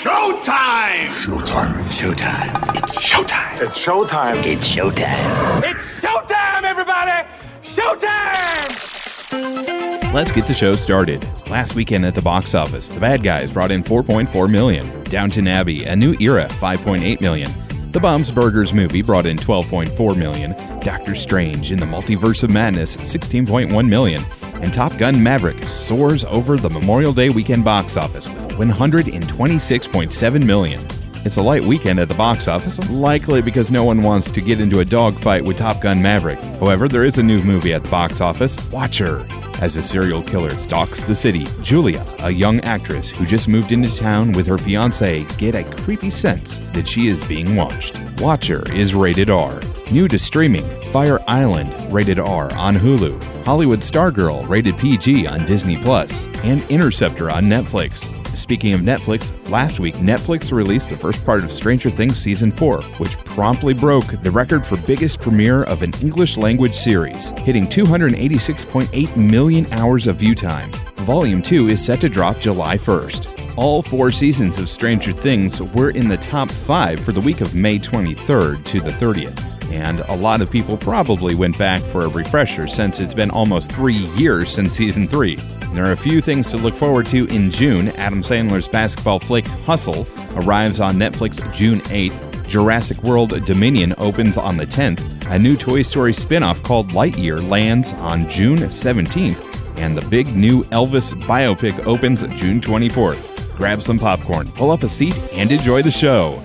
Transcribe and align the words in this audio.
showtime! 0.00 1.08
Showtime. 1.08 1.74
Showtime. 1.90 2.74
It's 2.74 2.96
showtime. 3.06 3.60
It's 3.60 3.78
showtime. 3.78 4.44
It's 4.46 4.66
showtime. 4.66 5.62
It's 5.62 6.00
showtime, 6.00 6.62
everybody! 6.62 7.28
Showtime! 7.62 8.70
Let's 10.14 10.32
get 10.32 10.46
the 10.46 10.54
show 10.54 10.74
started. 10.74 11.22
Last 11.50 11.74
weekend 11.74 12.06
at 12.06 12.14
the 12.14 12.22
box 12.22 12.54
office, 12.54 12.88
The 12.88 12.98
Bad 12.98 13.22
Guys 13.22 13.52
brought 13.52 13.70
in 13.70 13.82
4.4 13.82 14.50
million. 14.50 15.04
Downton 15.04 15.46
Abbey: 15.46 15.84
A 15.84 15.94
New 15.94 16.16
Era 16.18 16.48
5.8 16.48 17.20
million. 17.20 17.50
The 17.92 18.00
Bob's 18.00 18.32
Burgers 18.32 18.72
movie 18.72 19.02
brought 19.02 19.26
in 19.26 19.36
12.4 19.36 20.16
million. 20.16 20.52
Doctor 20.80 21.14
Strange 21.14 21.72
in 21.72 21.78
the 21.78 21.84
Multiverse 21.84 22.42
of 22.42 22.48
Madness 22.50 22.96
16.1 22.96 23.86
million. 23.86 24.22
And 24.60 24.72
Top 24.72 24.96
Gun 24.98 25.22
Maverick 25.22 25.62
soars 25.64 26.24
over 26.26 26.56
the 26.56 26.70
Memorial 26.70 27.12
Day 27.12 27.30
weekend 27.30 27.64
box 27.64 27.96
office 27.96 28.28
with 28.28 28.68
126.7 28.68 30.44
million. 30.44 30.86
It's 31.22 31.36
a 31.36 31.42
light 31.42 31.64
weekend 31.64 32.00
at 32.00 32.08
the 32.08 32.14
box 32.14 32.48
office, 32.48 32.78
likely 32.90 33.42
because 33.42 33.70
no 33.70 33.84
one 33.84 34.02
wants 34.02 34.30
to 34.30 34.40
get 34.40 34.58
into 34.58 34.80
a 34.80 34.84
dogfight 34.84 35.44
with 35.44 35.58
Top 35.58 35.82
Gun 35.82 36.00
Maverick. 36.00 36.42
However, 36.58 36.88
there 36.88 37.04
is 37.04 37.18
a 37.18 37.22
new 37.22 37.42
movie 37.42 37.74
at 37.74 37.84
the 37.84 37.90
box 37.90 38.22
office, 38.22 38.56
Watcher. 38.70 39.26
As 39.60 39.76
a 39.76 39.82
serial 39.82 40.22
killer 40.22 40.50
stalks 40.50 41.06
the 41.06 41.14
city, 41.14 41.46
Julia, 41.62 42.06
a 42.20 42.30
young 42.30 42.60
actress 42.60 43.10
who 43.10 43.26
just 43.26 43.48
moved 43.48 43.72
into 43.72 43.94
town 43.94 44.32
with 44.32 44.46
her 44.46 44.56
fiance, 44.56 45.24
get 45.36 45.54
a 45.54 45.64
creepy 45.64 46.08
sense 46.08 46.60
that 46.72 46.88
she 46.88 47.08
is 47.08 47.22
being 47.28 47.54
watched. 47.54 48.00
Watcher 48.20 48.62
is 48.72 48.94
rated 48.94 49.28
R. 49.28 49.60
New 49.90 50.06
to 50.06 50.20
streaming, 50.20 50.64
Fire 50.92 51.18
Island, 51.26 51.74
rated 51.92 52.20
R 52.20 52.52
on 52.54 52.76
Hulu, 52.76 53.20
Hollywood 53.44 53.80
Stargirl, 53.80 54.48
rated 54.48 54.78
PG 54.78 55.26
on 55.26 55.44
Disney 55.44 55.76
Plus, 55.78 56.26
and 56.44 56.62
Interceptor 56.70 57.28
on 57.28 57.46
Netflix. 57.46 58.08
Speaking 58.36 58.72
of 58.72 58.82
Netflix, 58.82 59.32
last 59.50 59.80
week 59.80 59.96
Netflix 59.96 60.52
released 60.52 60.90
the 60.90 60.96
first 60.96 61.24
part 61.26 61.42
of 61.42 61.50
Stranger 61.50 61.90
Things 61.90 62.16
Season 62.16 62.52
4, 62.52 62.82
which 62.98 63.18
promptly 63.24 63.74
broke 63.74 64.06
the 64.22 64.30
record 64.30 64.64
for 64.64 64.76
biggest 64.76 65.20
premiere 65.20 65.64
of 65.64 65.82
an 65.82 65.92
English 66.00 66.36
language 66.36 66.76
series, 66.76 67.30
hitting 67.40 67.66
286.8 67.66 69.16
million 69.16 69.66
hours 69.72 70.06
of 70.06 70.14
view 70.14 70.36
time. 70.36 70.70
Volume 70.98 71.42
2 71.42 71.66
is 71.66 71.84
set 71.84 72.00
to 72.00 72.08
drop 72.08 72.38
July 72.38 72.78
1st. 72.78 73.56
All 73.56 73.82
four 73.82 74.12
seasons 74.12 74.60
of 74.60 74.68
Stranger 74.68 75.10
Things 75.10 75.60
were 75.60 75.90
in 75.90 76.06
the 76.06 76.16
top 76.16 76.48
five 76.48 77.00
for 77.00 77.10
the 77.10 77.20
week 77.20 77.40
of 77.40 77.56
May 77.56 77.80
23rd 77.80 78.64
to 78.66 78.80
the 78.80 78.92
30th. 78.92 79.59
And 79.70 80.00
a 80.00 80.14
lot 80.14 80.40
of 80.40 80.50
people 80.50 80.76
probably 80.76 81.34
went 81.34 81.56
back 81.56 81.80
for 81.82 82.04
a 82.04 82.08
refresher 82.08 82.66
since 82.66 83.00
it's 83.00 83.14
been 83.14 83.30
almost 83.30 83.70
three 83.70 84.06
years 84.16 84.50
since 84.50 84.72
season 84.72 85.06
3. 85.06 85.36
There 85.72 85.86
are 85.86 85.92
a 85.92 85.96
few 85.96 86.20
things 86.20 86.50
to 86.50 86.56
look 86.56 86.74
forward 86.74 87.06
to 87.06 87.26
in 87.26 87.50
June. 87.50 87.88
Adam 87.90 88.22
Sandler's 88.22 88.66
basketball 88.66 89.20
flick 89.20 89.46
Hustle 89.46 90.06
arrives 90.34 90.80
on 90.80 90.96
Netflix 90.96 91.40
June 91.52 91.80
8th. 91.82 92.48
Jurassic 92.48 93.00
World 93.04 93.44
Dominion 93.46 93.94
opens 93.98 94.36
on 94.36 94.56
the 94.56 94.66
10th. 94.66 95.00
A 95.30 95.38
new 95.38 95.56
Toy 95.56 95.82
Story 95.82 96.12
spin 96.12 96.42
off 96.42 96.60
called 96.64 96.88
Lightyear 96.88 97.48
lands 97.48 97.92
on 97.94 98.28
June 98.28 98.58
17th. 98.58 99.78
And 99.78 99.96
the 99.96 100.06
big 100.08 100.34
new 100.34 100.64
Elvis 100.64 101.14
biopic 101.22 101.86
opens 101.86 102.22
June 102.34 102.60
24th. 102.60 103.56
Grab 103.56 103.80
some 103.82 103.98
popcorn, 103.98 104.50
pull 104.52 104.72
up 104.72 104.82
a 104.82 104.88
seat, 104.88 105.16
and 105.34 105.52
enjoy 105.52 105.82
the 105.82 105.90
show. 105.90 106.42